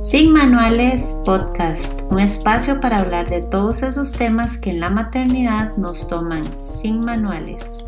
[0.00, 5.76] Sin Manuales Podcast, un espacio para hablar de todos esos temas que en la maternidad
[5.76, 7.84] nos toman sin manuales.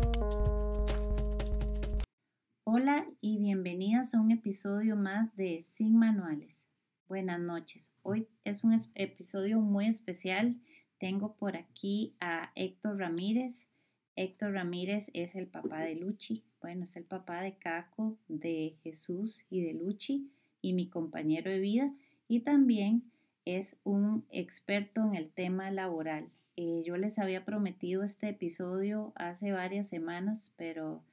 [2.65, 6.69] Hola y bienvenidas a un episodio más de Sin Manuales.
[7.07, 7.95] Buenas noches.
[8.03, 10.61] Hoy es un episodio muy especial.
[10.99, 13.69] Tengo por aquí a Héctor Ramírez.
[14.15, 16.45] Héctor Ramírez es el papá de Luchi.
[16.61, 20.31] Bueno, es el papá de Caco, de Jesús y de Luchi
[20.63, 21.93] y mi compañero de vida
[22.27, 23.03] y también
[23.45, 26.31] es un experto en el tema laboral.
[26.55, 31.03] Eh, yo les había prometido este episodio hace varias semanas, pero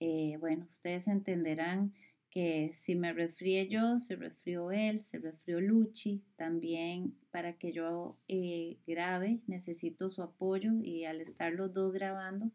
[0.00, 1.92] eh, bueno, ustedes entenderán
[2.30, 8.16] que si me resfrié yo, se resfrió él, se resfrió Luchi, también para que yo
[8.26, 12.50] eh, grabe necesito su apoyo y al estar los dos grabando,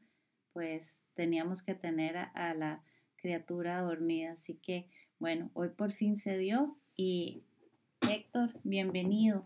[0.52, 2.84] pues teníamos que tener a la
[3.18, 4.34] criatura dormida.
[4.34, 7.44] Así que bueno, hoy por fin se dio y
[8.10, 9.46] Héctor, bienvenido.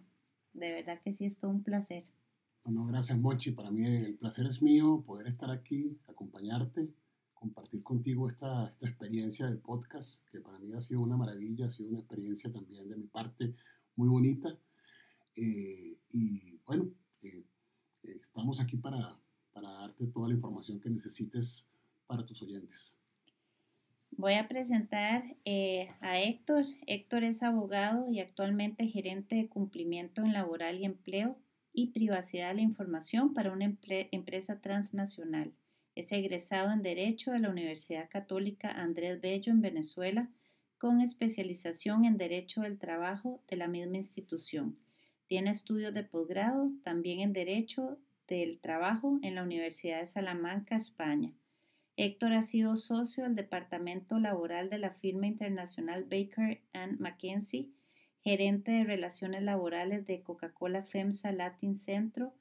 [0.54, 2.04] De verdad que sí es todo un placer.
[2.64, 3.52] Bueno, gracias Mochi.
[3.52, 6.94] Para mí el placer es mío poder estar aquí, acompañarte,
[7.34, 11.70] compartir contigo esta, esta experiencia del podcast, que para mí ha sido una maravilla, ha
[11.70, 13.56] sido una experiencia también de mi parte
[13.96, 14.56] muy bonita.
[15.36, 16.92] Eh, y bueno,
[17.24, 17.44] eh,
[18.04, 19.20] estamos aquí para,
[19.52, 21.68] para darte toda la información que necesites
[22.06, 23.00] para tus oyentes.
[24.18, 26.66] Voy a presentar eh, a Héctor.
[26.86, 31.36] Héctor es abogado y actualmente gerente de cumplimiento en laboral y empleo
[31.74, 33.76] y privacidad de la información para una
[34.12, 35.52] empresa transnacional.
[35.96, 40.30] Es egresado en Derecho de la Universidad Católica Andrés Bello en Venezuela,
[40.78, 44.78] con especialización en Derecho del Trabajo de la misma institución.
[45.26, 51.34] Tiene estudios de posgrado también en Derecho del Trabajo en la Universidad de Salamanca, España.
[51.96, 56.62] Héctor ha sido socio del Departamento Laboral de la firma internacional Baker
[56.98, 57.70] McKenzie,
[58.24, 62.34] gerente de relaciones laborales de Coca-Cola FEMSA Latin Centro,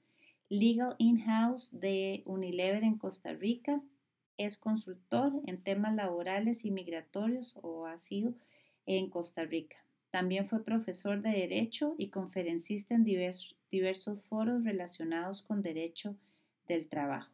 [0.49, 3.83] legal in-house de Unilever en Costa Rica,
[4.39, 8.35] es consultor en temas laborales y migratorios o ha sido
[8.87, 9.85] en Costa Rica.
[10.11, 16.17] También fue profesor de Derecho y conferencista en diversos foros relacionados con derecho
[16.69, 17.33] del trabajo.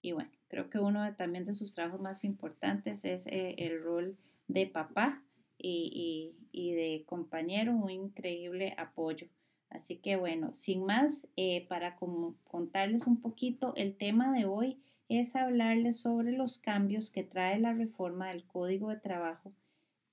[0.00, 4.16] Y bueno, creo que uno también de sus trabajos más importantes es eh, el rol
[4.48, 5.22] de papá
[5.58, 9.26] y, de compañero, un increíble apoyo.
[9.68, 15.36] Así que bueno, sin más, eh, para contarles un poquito, el tema de hoy es
[15.36, 19.52] hablarles sobre los cambios que trae la reforma del Código de Trabajo.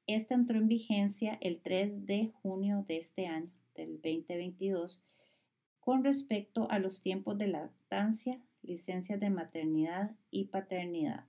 [0.07, 5.03] Esta entró en vigencia el 3 de junio de este año, del 2022,
[5.79, 11.27] con respecto a los tiempos de lactancia, licencias de maternidad y paternidad.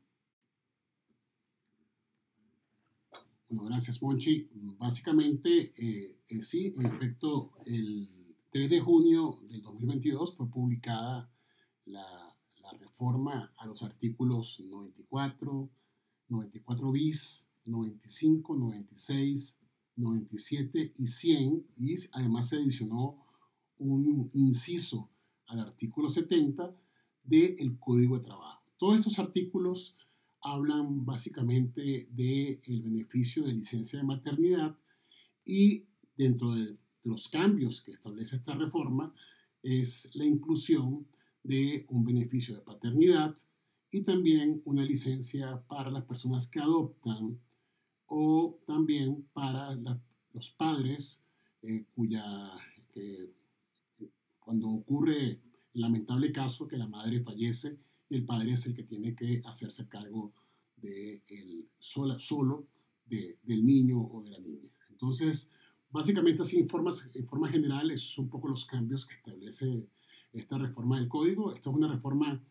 [3.49, 4.49] Bueno, gracias, Monchi.
[4.79, 8.09] Básicamente, eh, eh, sí, en efecto, el
[8.51, 11.31] 3 de junio del 2022 fue publicada
[11.85, 12.05] la,
[12.63, 15.71] la reforma a los artículos 94,
[16.29, 19.59] 94 bis, 95, 96,
[19.97, 23.25] 97 y 100, y además se adicionó
[23.79, 25.11] un inciso
[25.47, 26.75] al artículo 70
[27.25, 28.63] del Código de Trabajo.
[28.79, 29.97] Todos estos artículos
[30.43, 34.77] hablan básicamente del el beneficio de licencia de maternidad
[35.45, 35.87] y
[36.17, 39.15] dentro de, los cambios que establece esta reforma
[39.63, 41.07] es la inclusión
[41.43, 43.37] de un beneficio de paternidad
[43.91, 47.39] y también una licencia para las personas que adoptan
[48.07, 49.79] o también para
[50.33, 51.27] los padres
[51.61, 52.25] eh, cuya,
[54.41, 55.43] cuando ocurre
[55.75, 57.77] lamentable caso que la madre fallece
[58.09, 60.33] y el padre es el que tiene que hacerse cargo
[60.77, 62.67] de el, sola, solo
[63.07, 64.71] de, del niño o de la niña.
[64.91, 65.53] Entonces,
[65.91, 66.69] básicamente así en,
[67.15, 69.87] en forma general, esos son un poco los cambios que establece
[70.33, 71.53] esta reforma del código.
[71.53, 72.43] Esta es una reforma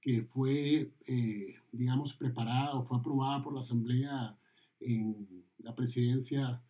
[0.00, 4.36] que fue, eh, digamos, preparada o fue aprobada por la Asamblea
[4.80, 6.60] en la presidencia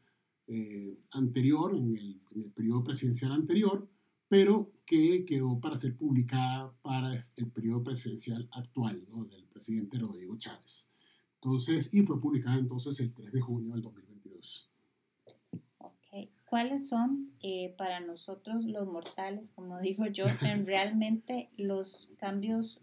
[0.47, 3.89] eh, anterior, en el, en el periodo presidencial anterior,
[4.33, 9.27] pero que quedó para ser publicada para el periodo presidencial actual ¿no?
[9.27, 10.91] del presidente Rodrigo Chávez.
[11.35, 14.71] Entonces, y fue publicada entonces el 3 de junio del 2022.
[15.77, 16.31] Okay.
[16.47, 22.81] ¿Cuáles son eh, para nosotros los mortales, como digo yo, en realmente los cambios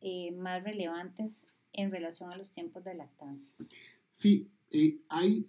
[0.00, 3.54] eh, más relevantes en relación a los tiempos de lactancia?
[4.12, 5.46] Sí, eh, hay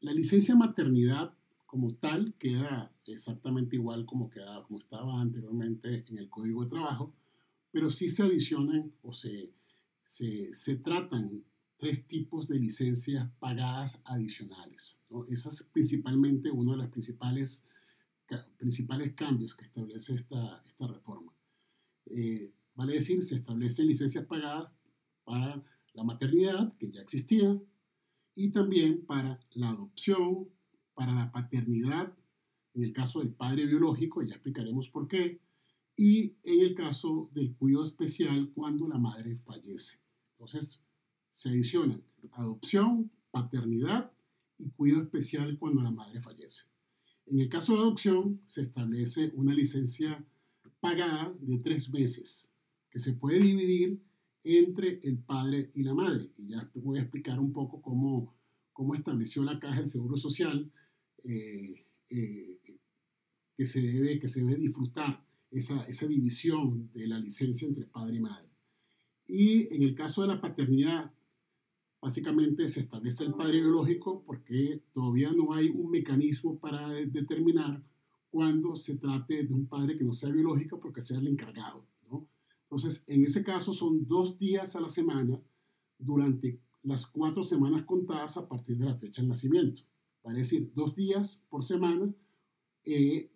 [0.00, 1.32] la licencia maternidad
[1.72, 7.14] como tal queda exactamente igual como, quedaba, como estaba anteriormente en el Código de Trabajo,
[7.70, 9.54] pero sí se adicionan o se,
[10.04, 11.42] se, se tratan
[11.78, 15.00] tres tipos de licencias pagadas adicionales.
[15.08, 15.24] ¿no?
[15.24, 17.66] Ese es principalmente uno de los principales,
[18.58, 21.32] principales cambios que establece esta, esta reforma.
[22.04, 24.70] Eh, vale decir, se establecen licencias pagadas
[25.24, 25.64] para
[25.94, 27.58] la maternidad, que ya existía,
[28.34, 30.50] y también para la adopción,
[30.94, 32.12] para la paternidad,
[32.74, 35.40] en el caso del padre biológico, ya explicaremos por qué,
[35.96, 40.00] y en el caso del cuidado especial cuando la madre fallece.
[40.32, 40.80] Entonces,
[41.30, 42.02] se adicionan
[42.32, 44.12] adopción, paternidad
[44.58, 46.68] y cuidado especial cuando la madre fallece.
[47.26, 50.24] En el caso de adopción, se establece una licencia
[50.80, 52.50] pagada de tres meses,
[52.90, 54.02] que se puede dividir
[54.42, 56.30] entre el padre y la madre.
[56.36, 58.34] Y ya voy a explicar un poco cómo,
[58.72, 60.70] cómo estableció la Caja del Seguro Social
[61.24, 62.60] eh, eh,
[63.56, 68.16] que, se debe, que se debe disfrutar esa, esa división de la licencia entre padre
[68.16, 68.48] y madre.
[69.26, 71.12] Y en el caso de la paternidad,
[72.00, 77.82] básicamente se establece el padre biológico porque todavía no hay un mecanismo para determinar
[78.28, 81.86] cuándo se trate de un padre que no sea biológico porque sea el encargado.
[82.10, 82.26] ¿no?
[82.64, 85.40] Entonces, en ese caso son dos días a la semana
[85.98, 89.82] durante las cuatro semanas contadas a partir de la fecha del nacimiento.
[90.24, 92.14] Es decir, dos días por semana
[92.84, 93.30] eh,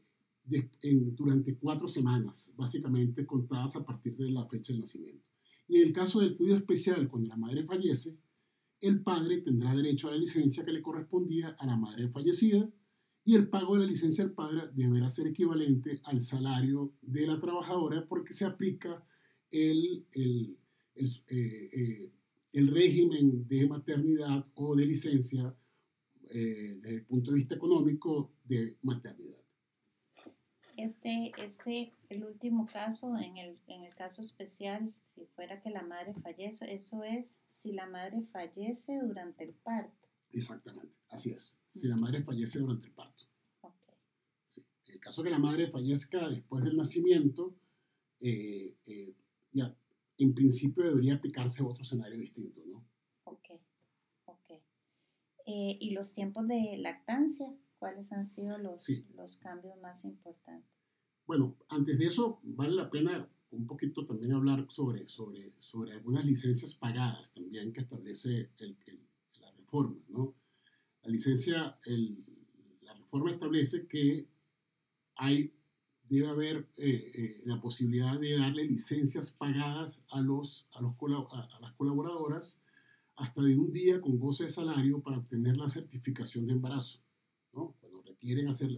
[1.16, 5.28] durante cuatro semanas, básicamente contadas a partir de la fecha del nacimiento.
[5.66, 8.16] Y en el caso del cuidado especial, cuando la madre fallece,
[8.80, 12.70] el padre tendrá derecho a la licencia que le correspondía a la madre fallecida
[13.24, 17.40] y el pago de la licencia del padre deberá ser equivalente al salario de la
[17.40, 19.04] trabajadora porque se aplica
[19.50, 20.58] el, el,
[20.94, 22.12] el, eh, eh,
[22.52, 25.54] el régimen de maternidad o de licencia
[26.30, 29.36] eh, desde el punto de vista económico de maternidad.
[30.76, 35.82] Este, este, el último caso, en el, en el caso especial, si fuera que la
[35.82, 40.06] madre fallece, eso es si la madre fallece durante el parto.
[40.32, 43.24] Exactamente, así es, si la madre fallece durante el parto.
[43.62, 43.94] Okay.
[44.44, 44.66] Sí.
[44.86, 47.56] En el caso que la madre fallezca después del nacimiento,
[48.20, 49.14] eh, eh,
[49.52, 49.74] ya
[50.18, 52.84] en principio debería aplicarse otro escenario distinto, ¿no?
[53.24, 53.60] Ok, ok.
[55.46, 57.54] Eh, ¿Y los tiempos de lactancia?
[57.78, 58.84] ¿Cuáles han sido los,
[59.14, 60.68] los cambios más importantes?
[61.24, 66.24] Bueno, antes de eso, vale la pena un poquito también hablar sobre, sobre, sobre algunas
[66.24, 68.76] licencias pagadas también que establece el,
[69.40, 69.96] la reforma.
[70.08, 70.34] ¿no?
[71.02, 72.24] La licencia, el,
[72.82, 74.26] la reforma establece que
[75.14, 75.52] hay,
[76.08, 80.94] debe haber eh, eh, la posibilidad de darle licencias pagadas a, los, a, los,
[81.32, 82.62] a las colaboradoras
[83.16, 87.00] hasta de un día con goce de salario para obtener la certificación de embarazo.
[87.50, 88.70] Cuando requieren hacer,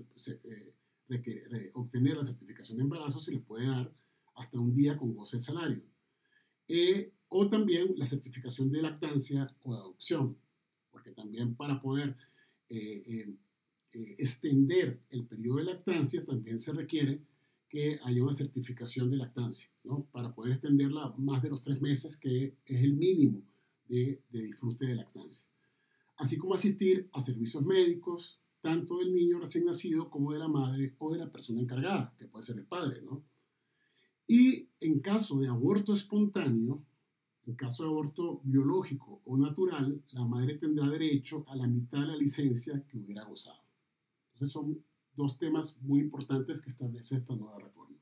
[0.44, 3.93] eh, obtener la certificación de embarazo, se les puede dar
[4.37, 5.82] hasta un día con goce de salario.
[6.69, 10.38] Eh, o también la certificación de lactancia o de adopción,
[10.90, 12.17] porque también para poder
[12.69, 13.37] eh,
[13.90, 17.23] extender el periodo de lactancia también se requiere
[17.69, 20.05] que haya una certificación de lactancia, ¿no?
[20.12, 23.43] para poder extenderla más de los tres meses, que es el mínimo
[23.88, 25.49] de, de disfrute de lactancia.
[26.17, 30.94] Así como asistir a servicios médicos, tanto del niño recién nacido como de la madre
[30.99, 33.25] o de la persona encargada, que puede ser el padre, ¿no?
[34.26, 36.85] Y en caso de aborto espontáneo,
[37.46, 42.08] en caso de aborto biológico o natural, la madre tendrá derecho a la mitad de
[42.08, 43.62] la licencia que hubiera gozado.
[44.35, 47.97] Entonces son dos temas muy importantes que establece esta nueva reforma.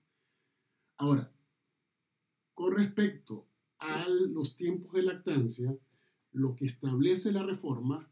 [0.97, 1.33] Ahora,
[2.55, 3.47] con respecto
[3.79, 5.77] a los tiempos de lactancia,
[6.33, 8.11] lo que establece la reforma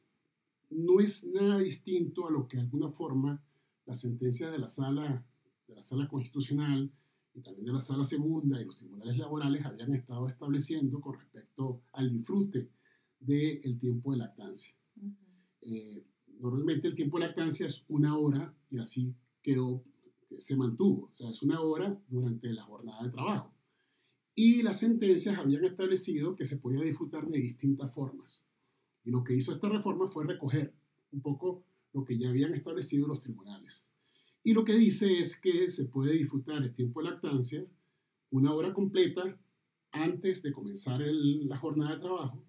[0.70, 3.42] no es nada distinto a lo que de alguna forma
[3.86, 5.24] la sentencia de la sala,
[5.68, 6.90] de la sala constitucional
[7.34, 11.82] y también de la sala segunda y los tribunales laborales habían estado estableciendo con respecto
[11.92, 12.70] al disfrute
[13.18, 14.74] del tiempo de lactancia.
[15.60, 16.04] Eh,
[16.38, 19.84] normalmente el tiempo de lactancia es una hora y así quedó,
[20.38, 23.53] se mantuvo, o sea, es una hora durante la jornada de trabajo.
[24.34, 28.48] Y las sentencias habían establecido que se podía disfrutar de distintas formas.
[29.04, 30.74] Y lo que hizo esta reforma fue recoger
[31.12, 33.92] un poco lo que ya habían establecido los tribunales.
[34.42, 37.66] Y lo que dice es que se puede disfrutar el tiempo de lactancia
[38.30, 39.38] una hora completa
[39.92, 42.44] antes de comenzar la jornada de trabajo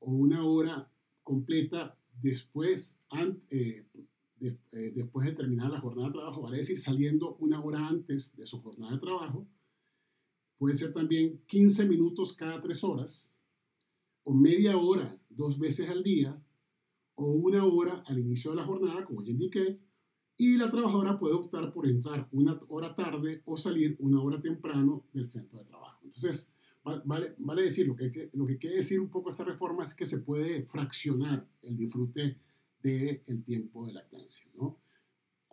[0.00, 0.90] o una hora
[1.22, 2.98] completa después,
[3.50, 3.86] eh,
[4.40, 8.44] eh, después de terminar la jornada de trabajo, vale decir, saliendo una hora antes de
[8.44, 9.46] su jornada de trabajo.
[10.62, 13.34] Puede ser también 15 minutos cada tres horas
[14.22, 16.40] o media hora dos veces al día
[17.16, 19.80] o una hora al inicio de la jornada, como ya indiqué,
[20.36, 25.04] y la trabajadora puede optar por entrar una hora tarde o salir una hora temprano
[25.12, 25.98] del centro de trabajo.
[26.04, 26.52] Entonces,
[26.84, 30.06] vale, vale decir, lo que, lo que quiere decir un poco esta reforma es que
[30.06, 32.38] se puede fraccionar el disfrute
[32.80, 34.48] del el tiempo de lactancia.
[34.54, 34.78] ¿no?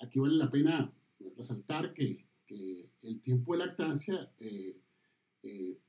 [0.04, 0.94] Aquí vale la pena
[1.36, 4.84] resaltar que, que el tiempo de lactancia eh,
[5.44, 5.80] eh,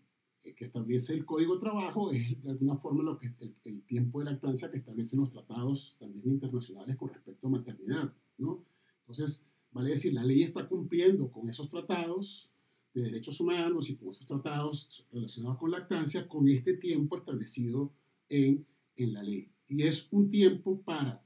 [0.57, 3.31] que establece el Código de Trabajo es de alguna forma lo que
[3.65, 8.15] el, tiempo de lactancia que establecen los tratados también internacionales con respecto a maternidad.
[8.39, 8.65] ¿no?
[9.01, 12.51] Entonces, vale decir, la ley está cumpliendo con esos tratados
[12.95, 17.93] de derechos humanos y con esos tratados relacionados con lactancia con este tiempo establecido
[18.29, 18.67] en,
[18.97, 19.51] en la ley.
[19.69, 21.23] Y es un tiempo para,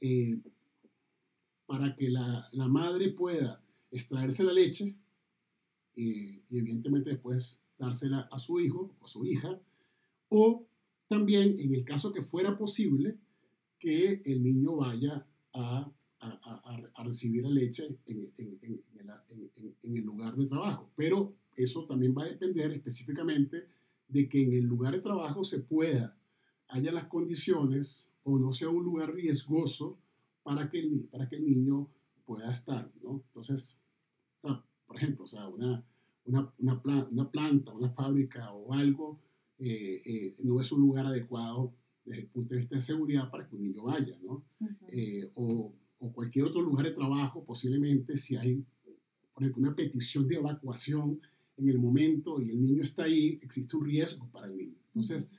[0.00, 0.40] eh,
[1.66, 4.96] para que la, la, madre pueda extraerse la leche
[5.94, 9.60] eh, y evidentemente después dársela a su hijo o a su hija,
[10.28, 10.64] o
[11.08, 13.16] también en el caso que fuera posible
[13.78, 15.90] que el niño vaya a
[16.22, 20.90] a, recibir la leche en, en, el lugar de trabajo.
[20.96, 23.66] Pero eso también va a depender específicamente
[24.08, 26.16] de que en el lugar de trabajo se pueda,
[26.68, 29.98] haya las condiciones o no sea un lugar riesgoso
[30.42, 31.88] para que el, para que el niño
[32.24, 32.90] pueda estar.
[33.02, 33.22] ¿no?
[33.26, 33.76] Entonces,
[34.40, 35.84] por ejemplo, o sea, una,
[36.24, 39.20] una, una, planta, una fábrica o algo
[39.58, 41.72] eh, eh, no es un lugar adecuado
[42.04, 44.44] desde el punto de vista de seguridad para que un niño vaya, ¿no?
[44.88, 48.64] Eh, o o cualquier otro lugar de trabajo, posiblemente si hay,
[49.32, 51.20] por ejemplo, una petición de evacuación
[51.56, 54.78] en el momento y el niño está ahí, existe un riesgo para el niño.
[54.88, 55.30] Entonces,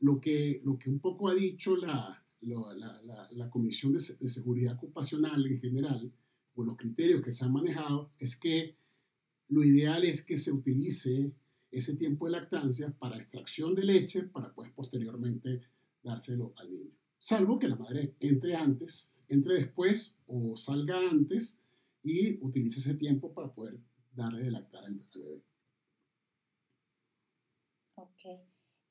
[0.00, 4.28] lo que, lo que un poco ha dicho la, la, la, la Comisión de, de,
[4.28, 6.12] Seguridad Ocupacional en general,
[6.56, 8.74] o los criterios que se han manejado, es que
[9.50, 11.32] lo ideal es que se utilice
[11.70, 15.60] ese tiempo de lactancia para extracción de leche para pues posteriormente
[16.02, 21.62] dárselo al niño salvo que la madre entre antes, entre después o salga antes
[22.02, 23.78] y utilice ese tiempo para poder
[24.12, 25.44] darle de lactar al, bebé.
[27.94, 28.24] Ok.
[28.24, 28.40] Eh,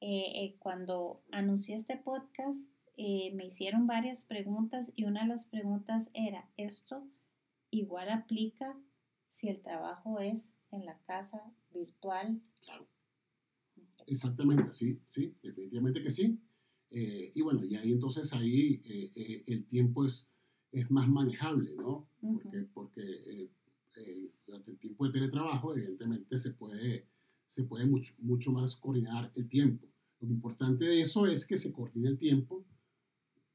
[0.02, 6.10] eh, cuando anuncié este podcast, eh, me hicieron varias preguntas y una de las preguntas
[6.14, 7.06] era, ¿esto
[7.72, 8.80] igual aplica
[9.30, 12.42] si el trabajo es en la casa virtual?
[12.66, 12.88] Claro.
[14.08, 16.40] Exactamente, sí, sí, definitivamente que sí.
[16.90, 20.28] Eh, y bueno, y ahí entonces ahí eh, eh, el tiempo es,
[20.72, 22.10] es más manejable, ¿no?
[22.20, 23.50] Porque, porque
[24.46, 27.06] durante el tiempo de teletrabajo, evidentemente, se puede,
[27.46, 29.88] se puede mucho, mucho más coordinar el tiempo.
[30.22, 32.66] Lo importante de eso es que se coordine el tiempo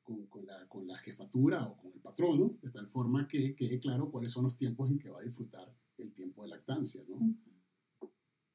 [0.04, 3.80] con, con, la, con, la, jefatura o con el patrono, de tal forma que quede
[3.80, 7.18] claro cuáles son los tiempos en que va a disfrutar el tiempo de lactancia, ¿no?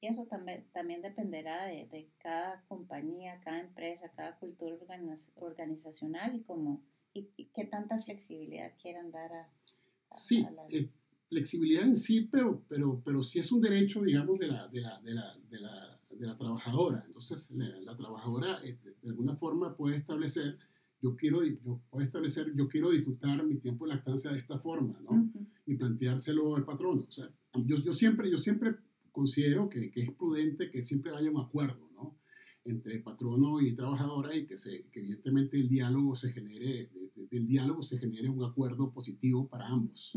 [0.02, 4.78] Y eso también, también dependerá de, de, cada compañía, cada empresa, cada cultura
[5.36, 6.82] organizacional y, como,
[7.14, 9.50] y, qué tanta flexibilidad quieran dar a,
[10.12, 10.90] sí, eh,
[11.28, 15.02] flexibilidad en sí, pero, pero, pero sí es un derecho, digamos, de la, de la,
[15.02, 17.04] de la, de la, de la trabajadora.
[17.06, 20.58] Entonces, la, trabajadora eh, de, alguna forma puede establecer,
[21.02, 25.00] yo quiero, yo puedo establecer, yo quiero disfrutar mi tiempo de lactancia de esta forma,
[25.02, 25.32] ¿no?
[25.66, 27.06] Y planteárselo al patrón.
[27.08, 27.30] O sea,
[27.66, 28.76] yo, yo siempre, yo siempre
[29.12, 32.18] considero que, que, es prudente que siempre haya un acuerdo ¿no?
[32.66, 37.82] entre patrono y trabajadora y que, se, que evidentemente el diálogo se genere, del diálogo
[37.82, 40.14] se genere un acuerdo positivo para ambos.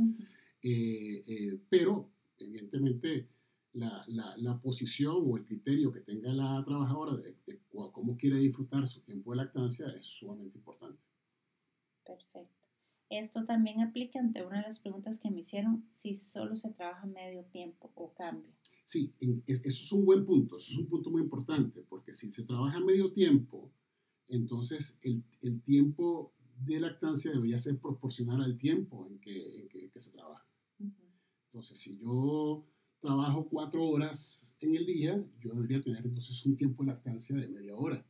[0.62, 3.28] Eh, eh, pero, evidentemente,
[3.74, 8.36] la, la, la, posición o el criterio que tenga la trabajadora de, de, cómo quiere
[8.36, 11.04] disfrutar su tiempo de lactancia es sumamente importante.
[12.04, 12.68] Perfecto.
[13.08, 17.06] Esto también aplica ante una de las preguntas que me hicieron, si solo se trabaja
[17.06, 18.50] medio tiempo o cambia.
[18.84, 19.12] Sí,
[19.46, 22.80] eso es un buen punto, eso es un punto muy importante, porque si se trabaja
[22.80, 23.70] medio tiempo,
[24.28, 26.32] entonces el, el tiempo
[26.64, 30.46] de lactancia debería ser proporcional al tiempo en que, en que, se trabaja.
[31.46, 32.64] Entonces, si yo
[33.02, 37.48] trabajo cuatro horas en el día, yo debería tener entonces un tiempo de lactancia de
[37.48, 38.06] media hora.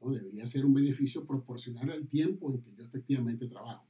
[0.00, 0.12] ¿no?
[0.12, 3.86] Debería ser un beneficio proporcional al tiempo en que yo efectivamente trabajo.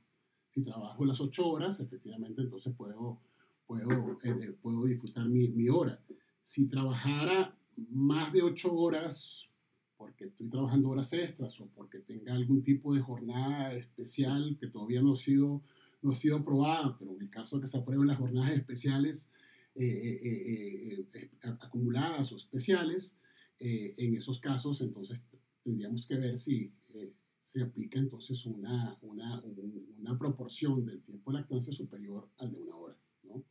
[0.48, 3.20] Si trabajo las ocho horas, efectivamente, entonces puedo,
[3.66, 6.02] puedo, eh, puedo disfrutar mi, mi, hora.
[6.42, 7.56] Si trabajara
[7.90, 9.50] más de ocho horas,
[9.98, 15.02] porque estoy trabajando horas extras o porque tenga algún tipo de jornada especial que todavía
[15.02, 15.62] no ha sido,
[16.00, 19.30] no ha sido aprobada, pero en el caso de que se aprueben las jornadas especiales
[19.82, 23.18] eh, eh, acumuladas o especiales,
[23.58, 25.26] en esos casos entonces
[25.62, 26.72] tendríamos que ver si
[27.40, 29.42] se aplica entonces una, una,
[29.98, 32.96] una, proporción del tiempo de lactancia superior al de una hora.
[33.22, 33.44] ¿no?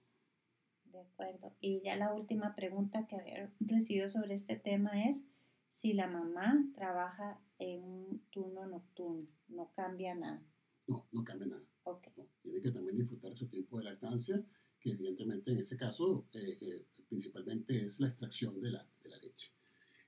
[0.86, 1.56] De acuerdo.
[1.62, 5.26] Y ya la última pregunta que había recibido sobre este tema es
[5.72, 10.44] si la mamá trabaja en un turno nocturno, ¿no cambia nada?
[10.88, 11.64] No, no cambia nada.
[11.84, 12.14] Okay.
[12.42, 14.44] tiene que también disfrutar su tiempo de lactancia,
[14.80, 19.18] que evidentemente en ese caso eh, eh, principalmente es la extracción de la, de la
[19.18, 19.52] leche.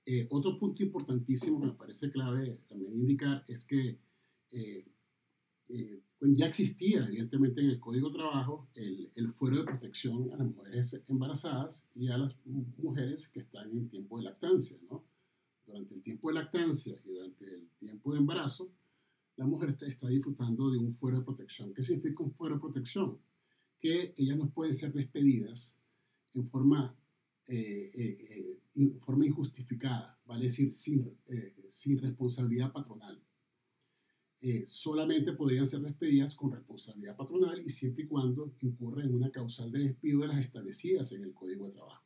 [0.05, 3.99] Eh, otro punto importantísimo que me parece clave también indicar es que
[4.51, 4.85] eh,
[5.69, 10.37] eh, ya existía, evidentemente, en el Código de Trabajo el, el, fuero de protección a
[10.37, 12.35] las mujeres embarazadas y a las
[12.77, 14.77] mujeres que están en tiempo de lactancia.
[14.89, 15.03] ¿no?
[15.65, 18.71] Durante el tiempo de lactancia y durante el tiempo de embarazo,
[19.37, 21.73] la mujer está, está disfrutando de un fuero de protección.
[21.73, 23.17] ¿Qué significa un fuero de protección?
[23.81, 25.81] Que ellas no pueden ser despedidas
[26.33, 26.95] en forma
[27.47, 33.21] eh, eh, eh forma injustificada, vale decir, sin, eh, sin responsabilidad patronal.
[34.65, 39.71] solamente podrían ser despedidas con responsabilidad patronal y siempre y cuando incurren en una causal
[39.71, 42.03] de despido de las establecidas en el Código de Trabajo.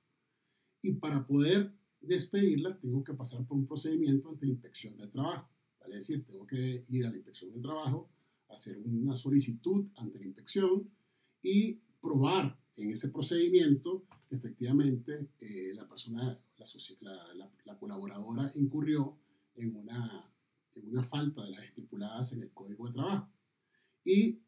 [0.81, 5.49] Y para poder despedirlas, tengo que pasar por un procedimiento ante la inspección del trabajo.
[5.79, 8.09] Vale decir, tengo que ir a la inspección del trabajo,
[8.49, 10.89] hacer una solicitud ante la inspección
[11.45, 16.39] y probar en ese procedimiento que efectivamente eh, la persona,
[17.01, 19.15] la, la, colaboradora incurrió
[19.55, 20.33] en una,
[20.73, 23.29] en una falta de las estipuladas en el Código de Trabajo.
[24.03, 24.39] Y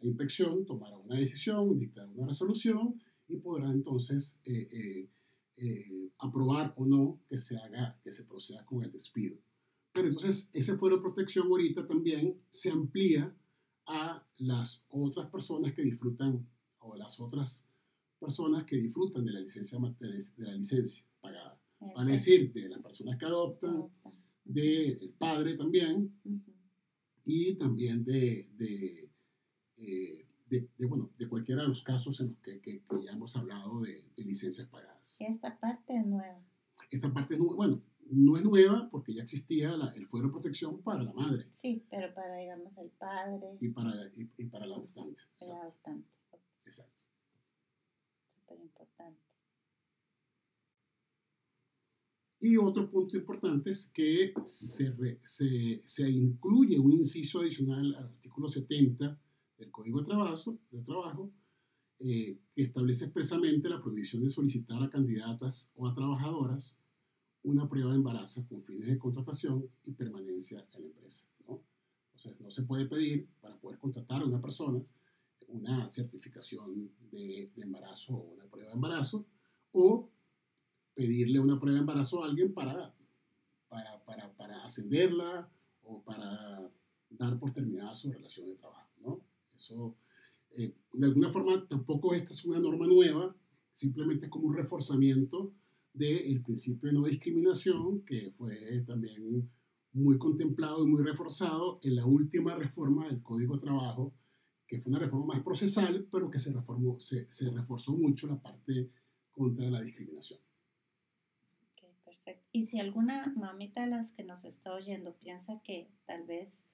[0.00, 5.08] la inspección tomará una decisión, dictará una resolución y podrá entonces eh,
[5.58, 9.38] eh, aprobar o no que se haga, que se proceda con el despido.
[9.92, 13.34] Pero entonces ese fuero de protección ahorita también se amplía
[13.86, 16.46] a las otras personas que disfrutan
[16.80, 17.66] o a las otras
[18.18, 21.60] personas que disfrutan de la licencia, de la licencia pagada.
[21.80, 23.88] Van a decir, de las personas que adoptan,
[24.44, 26.12] del padre también,
[27.26, 29.10] y también de, de,
[29.76, 33.36] eh, de, de, bueno, de cualquiera de los casos en los que, que, ya hemos
[33.36, 35.16] hablado de, licencias pagadas.
[35.18, 36.40] Esta parte es nueva.
[36.90, 37.56] Esta parte es nueva.
[37.56, 41.48] Bueno, no es nueva porque ya existía la, el fuero de protección para la madre.
[41.52, 43.56] Sí, pero para, digamos, el padre.
[43.60, 45.22] Y para, y, y para el adoptante.
[45.40, 46.08] El adoptante.
[46.64, 46.96] Exacto
[48.54, 49.20] importante.
[52.38, 58.48] Y otro punto importante es que se, se, se, incluye un inciso adicional al artículo
[58.48, 59.18] 70
[59.58, 61.32] del Código de Trabajo, de trabajo
[61.98, 66.78] eh, que establece expresamente la prohibición de solicitar a candidatas o a trabajadoras
[67.46, 71.28] una prueba de embarazo con fines de contratación y permanencia en la empresa.
[71.46, 71.62] ¿no?
[72.06, 74.82] Entonces, no se puede pedir para poder contratar a una persona
[75.48, 79.26] una certificación de, embarazo o una prueba de embarazo,
[79.70, 80.10] o
[80.92, 82.92] pedirle una prueba de embarazo a alguien para,
[83.68, 85.48] para, para, para ascenderla
[85.84, 86.68] o para
[87.10, 88.90] dar por terminada su relación de trabajo.
[89.00, 89.20] ¿no?
[89.54, 89.96] Eso,
[90.50, 93.36] eh, de alguna forma, tampoco esta es una norma nueva,
[93.70, 95.54] simplemente es como un reforzamiento
[95.96, 99.50] del principio de no discriminación, que fue también
[99.92, 104.14] muy contemplado y muy reforzado en la última reforma del Código de Trabajo
[104.66, 108.40] que fue una reforma más procesal, pero que se, reformó, se, se reforzó mucho la
[108.40, 108.90] parte
[109.30, 110.40] contra la discriminación.
[111.70, 112.48] Ok, perfecto.
[112.52, 116.64] Y si alguna mamita de las que nos está oyendo piensa que tal vez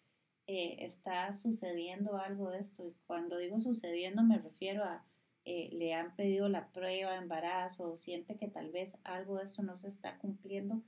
[0.47, 5.05] eh, está sucediendo algo de esto, y cuando digo sucediendo me refiero a
[5.45, 9.45] eh, le han pedido la prueba de embarazo o siente que tal vez algo de
[9.45, 10.83] esto no se está cumpliendo,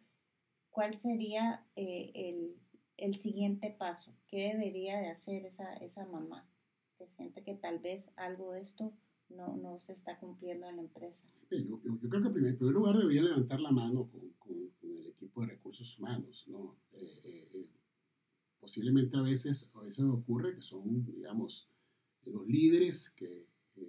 [0.71, 2.57] ¿cuál sería eh, el,
[2.97, 4.17] el, siguiente paso?
[4.29, 6.49] ¿Qué debería de hacer esa, esa mamá?
[6.97, 8.93] que siente que tal vez algo de esto
[9.29, 11.29] no, no se está cumpliendo en la empresa?
[11.51, 15.41] Yo, yo, creo que en primer, lugar debería levantar la mano con, con, el equipo
[15.43, 16.47] de recursos humanos.
[16.49, 16.77] ¿no?
[16.93, 17.71] Eh, eh, eh,
[18.59, 21.69] posiblemente a veces, a veces ocurre que son, digamos,
[22.25, 23.81] los líderes que, o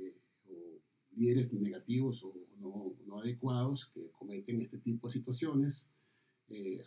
[1.16, 5.92] líderes negativos o no, no, adecuados que cometen este tipo de situaciones,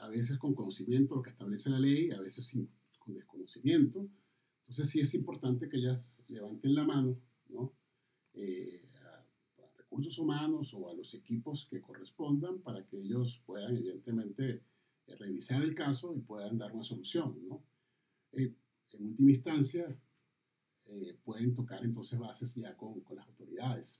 [0.00, 4.08] a veces con conocimiento de lo que establece la ley, a veces sin, con desconocimiento
[4.68, 7.72] entonces sí es importante que ellas levanten la mano, ¿no?
[8.34, 9.24] Eh, a,
[9.78, 14.62] recursos humanos o a los equipos que correspondan para que ellos puedan evidentemente
[15.06, 17.62] eh, revisar el caso y puedan dar una solución, ¿no?
[18.32, 18.54] Eh,
[18.92, 19.98] en última instancia,
[21.22, 23.27] pueden tocar entonces bases ya con, con, las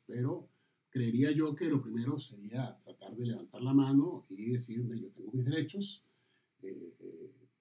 [0.07, 0.49] pero
[0.91, 5.33] creería yo que lo primero sería tratar de levantar la mano y decirme, yo tengo
[5.33, 6.05] mis derechos,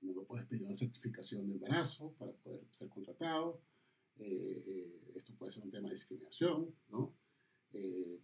[0.01, 3.62] no me puedes pedir una certificación de embarazo para poder ser contratado.
[4.19, 7.13] Eh, eh, esto puede ser un tema de discriminación, ¿no?
[7.73, 8.19] Eh,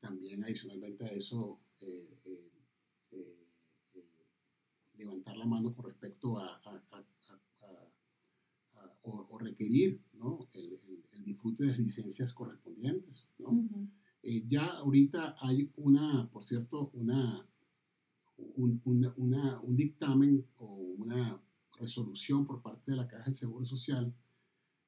[0.00, 1.60] también adicionalmente a eso,
[4.96, 6.60] levantar la mano con respecto a,
[9.02, 10.48] o, requerir ¿no?
[10.54, 13.30] el, disfrute de las licencias correspondientes.
[13.38, 13.68] ¿no?
[14.46, 17.44] ya ahorita hay una, por cierto, una
[18.54, 20.66] un, una, un dictamen o
[20.98, 21.40] una
[21.78, 24.14] resolución por parte de la Caja del Seguro Social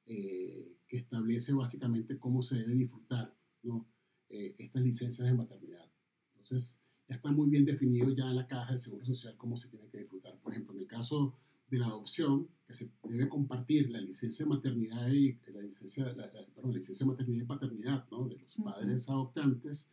[0.05, 3.87] eh, que establece básicamente cómo se debe disfrutar ¿no?
[4.29, 5.89] Eh, estas licencias de maternidad.
[6.31, 9.69] Entonces, ya está muy bien definido ya en la caja del Seguro Social cómo se
[9.69, 10.39] tiene que disfrutar.
[10.39, 11.35] Por ejemplo, en el caso
[11.67, 16.29] de la adopción, que se debe compartir la licencia de maternidad y la licencia, la,
[16.29, 18.27] perdón, la licencia de maternidad y paternidad ¿no?
[18.27, 19.91] de los padres adoptantes,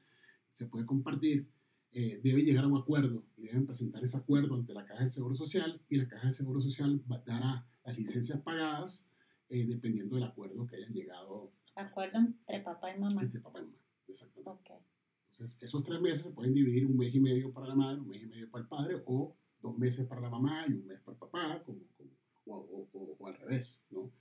[0.53, 1.49] se puede compartir,
[1.91, 5.11] eh, debe llegar a un acuerdo y deben presentar ese acuerdo ante la Caja del
[5.11, 9.11] Seguro Social y la Caja del Seguro Social dará las licencias pagadas
[9.49, 11.53] eh, dependiendo del acuerdo que hayan llegado.
[11.75, 13.23] Acuerdo entre papá y mamá.
[13.23, 13.77] Entre papá y mamá,
[14.09, 14.73] exactamente.
[15.31, 18.09] Entonces, esos tres meses se pueden dividir un mes y medio para la madre, un
[18.09, 21.01] mes y medio para el padre o dos meses para la mamá y un mes
[21.01, 21.81] para el papá, como,
[22.46, 24.12] o, o, al revés, ¿no?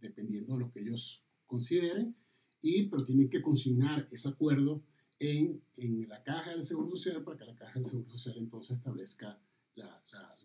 [0.00, 2.16] dependiendo de lo que ellos consideren,
[2.60, 4.82] y, pero tienen que consignar ese acuerdo
[5.18, 8.76] en, en, la caja del Seguro Social para que la caja del Seguro Social entonces
[8.78, 9.40] establezca
[9.74, 10.36] la, la,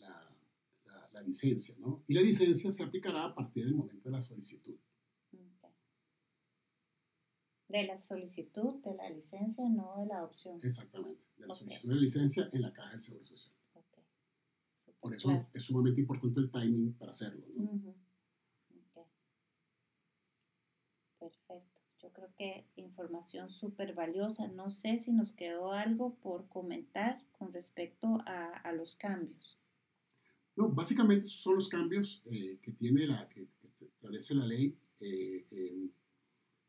[0.00, 1.76] la, la, licencia.
[1.78, 2.02] ¿no?
[2.06, 4.76] Y la licencia se aplicará a partir del momento de la solicitud.
[7.68, 10.58] De la solicitud de la licencia, no de la adopción.
[10.62, 13.54] Exactamente, de la solicitud de la licencia en la caja del Seguro Social.
[15.02, 17.44] Por eso es sumamente importante el timing para hacerlo.
[17.56, 17.96] ¿no?
[21.18, 21.80] Perfecto.
[22.00, 24.46] Yo creo que información súper valiosa.
[24.46, 29.58] No sé si nos quedó algo por comentar con respecto a, los cambios.
[30.54, 33.48] No, básicamente son los cambios eh, que tiene la, que,
[33.80, 34.78] establece la ley.
[35.00, 35.90] Eh,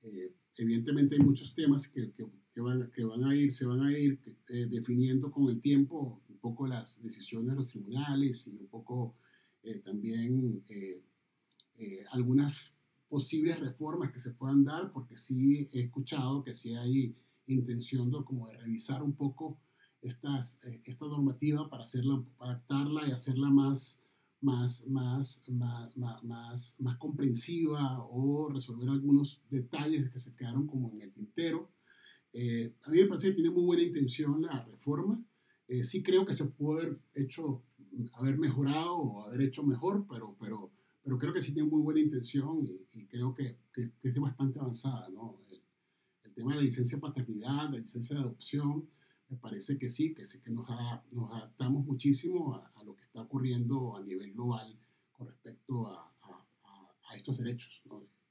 [0.01, 3.95] eh, evidentemente hay muchos temas que, que, van, que van a ir, se van a
[3.95, 9.15] ir definiendo con el tiempo poco las decisiones de los tribunales y un poco
[9.63, 11.01] eh, también eh,
[11.77, 12.75] eh, algunas
[13.07, 18.25] posibles reformas que se puedan dar, porque sí he escuchado que sí hay intención de,
[18.25, 19.57] como de revisar un poco
[20.01, 24.03] estas, esta normativa para, hacerla, adaptarla y hacerla más,
[24.41, 31.03] más, más, más, más, más comprensiva o resolver algunos detalles que se quedaron como en
[31.03, 31.69] el tintero.
[32.33, 35.23] a mí me parece que tiene muy buena intención la reforma.
[35.67, 37.63] Eh, sí creo que se puede haber hecho,
[38.13, 40.71] haber mejorado o haber hecho mejor, pero, pero,
[41.03, 45.09] pero creo que sí tiene muy buena intención y, creo que, que, es bastante avanzada,
[45.09, 45.39] ¿no?
[45.49, 45.61] El,
[46.33, 48.89] tema de la licencia de paternidad, la licencia de adopción,
[49.29, 53.95] me parece que sí, que, sí, que nos, adaptamos muchísimo a, lo que está ocurriendo
[53.95, 54.79] a nivel global
[55.11, 56.09] con respecto a,
[57.15, 57.83] estos derechos.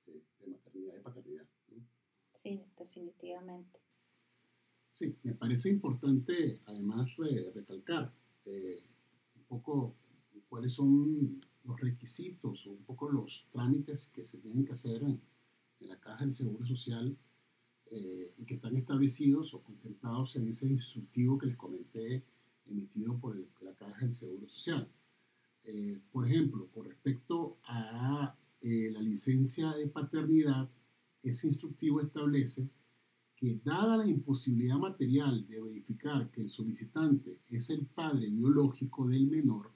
[0.04, 1.46] de, de, maternidad y paternidad.
[2.34, 3.78] Sí, definitivamente.
[5.22, 7.16] Me parece importante además
[7.54, 8.12] recalcar
[8.44, 8.80] eh,
[9.36, 9.96] un poco
[10.48, 15.20] cuáles son los requisitos o un poco los trámites que se tienen que hacer en,
[15.80, 17.16] la caja del Seguro Social
[17.86, 22.24] eh, y que están establecidos o contemplados en ese instructivo que les comenté
[22.66, 24.88] emitido por la caja del Seguro Social.
[25.64, 30.70] Eh, por ejemplo, con respecto a la licencia de paternidad,
[31.20, 32.68] ese instructivo establece
[33.64, 39.72] dada la imposibilidad material de verificar que el solicitante es el padre biológico del menor,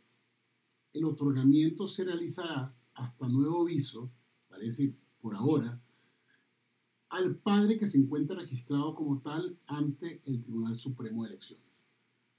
[0.92, 4.10] el otorgamiento se realizará hasta nuevo aviso,
[4.48, 5.82] parece por ahora,
[7.10, 11.86] al padre que se encuentra registrado como tal ante el Tribunal Supremo de Elecciones.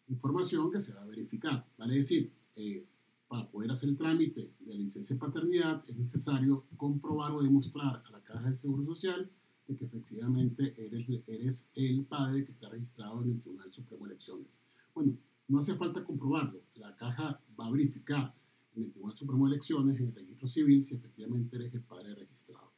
[0.07, 1.69] Información que se va a verificar.
[1.77, 2.87] Vale decir, eh,
[3.27, 8.01] para poder hacer el trámite de la licencia de paternidad es necesario comprobar o demostrar
[8.05, 9.29] a la Caja del Seguro Social
[9.67, 14.11] de que efectivamente eres, eres el padre que está registrado en el Tribunal Supremo de
[14.11, 14.61] Elecciones.
[14.93, 16.61] Bueno, no hace falta comprobarlo.
[16.75, 18.33] La caja va a verificar
[18.75, 22.15] en el Tribunal Supremo de Elecciones, en el registro civil, si efectivamente eres el padre
[22.15, 22.71] registrado.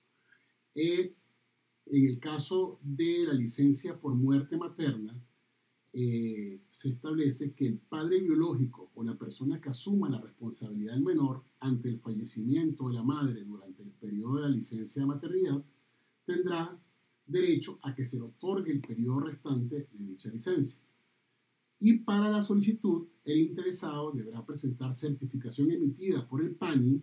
[0.73, 1.15] Eh,
[1.86, 5.19] en el caso de la licencia por muerte materna,
[5.91, 11.04] eh, se establece que el padre biológico o la persona que asuma la responsabilidad del
[11.04, 15.63] menor ante el fallecimiento de la madre durante el periodo de la licencia de maternidad
[16.29, 16.79] tendrá
[17.25, 20.81] derecho a que se le otorgue el periodo restante de dicha licencia.
[21.79, 27.01] Y para la solicitud, el interesado deberá presentar certificación emitida por el PANI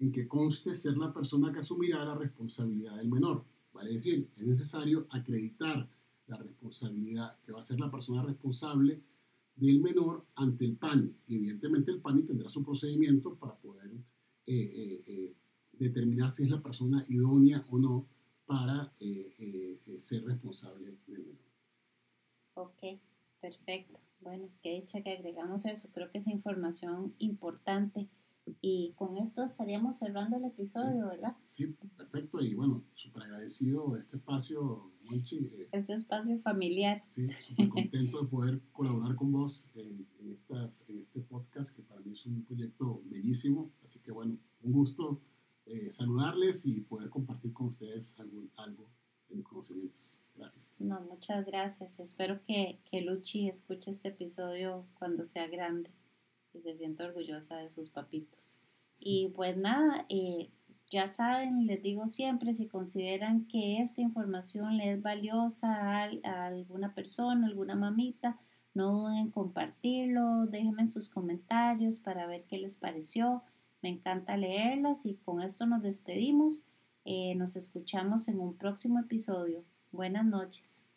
[0.00, 3.44] en que conste ser la persona que asumirá la responsabilidad del menor.
[3.72, 5.88] Vale decir, es necesario acreditar
[6.26, 9.02] la responsabilidad, que va a ser la persona responsable
[9.56, 11.14] del menor ante el PANI.
[11.26, 15.34] Y evidentemente el PANI tendrá su procedimiento para poder eh, eh, eh,
[15.72, 18.06] determinar si es la persona idónea o no
[18.48, 21.44] para eh, eh, eh, ser responsable del menor.
[22.54, 22.98] Ok,
[23.40, 24.00] perfecto.
[24.20, 25.90] Bueno, qué dicha que agregamos eso.
[25.92, 28.08] Creo que es información importante.
[28.62, 31.36] Y con esto estaríamos cerrando el episodio, ¿verdad?
[31.48, 32.40] Sí, perfecto.
[32.40, 35.50] Y bueno, súper agradecido este espacio, Monchi.
[35.70, 37.02] Este espacio familiar.
[37.06, 41.82] Sí, súper contento de poder colaborar con vos en, en, estas, en este podcast, que
[41.82, 43.70] para mí es un proyecto bellísimo.
[43.82, 45.20] Así que bueno, un gusto
[45.68, 48.88] eh, saludarles y poder compartir con ustedes algún, algo
[49.28, 50.20] de mis conocimientos.
[50.34, 50.76] Gracias.
[50.78, 51.98] No, muchas gracias.
[51.98, 55.90] Espero que, que Luchi escuche este episodio cuando sea grande
[56.54, 58.60] y se sienta orgullosa de sus papitos.
[58.98, 60.50] Y pues nada, eh,
[60.90, 66.46] ya saben, les digo siempre, si consideran que esta información les es valiosa a, a
[66.46, 68.40] alguna persona, alguna mamita,
[68.74, 73.42] no duden en compartirlo, déjenme en sus comentarios para ver qué les pareció.
[73.82, 76.62] Me encanta leerlas y con esto nos despedimos.
[77.04, 79.64] Eh, nos escuchamos en un próximo episodio.
[79.92, 80.87] Buenas noches.